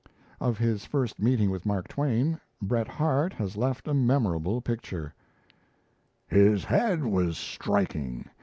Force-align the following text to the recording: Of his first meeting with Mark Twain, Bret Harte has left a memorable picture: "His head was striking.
Of 0.39 0.57
his 0.57 0.83
first 0.83 1.19
meeting 1.21 1.51
with 1.51 1.63
Mark 1.63 1.87
Twain, 1.87 2.39
Bret 2.59 2.87
Harte 2.87 3.33
has 3.33 3.55
left 3.55 3.87
a 3.87 3.93
memorable 3.93 4.59
picture: 4.59 5.13
"His 6.25 6.63
head 6.65 7.03
was 7.05 7.37
striking. 7.37 8.27